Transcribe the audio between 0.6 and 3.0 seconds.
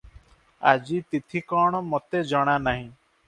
ଆଜି ତିଥି କଣ ମୋତେ ଜଣାନାହିଁ।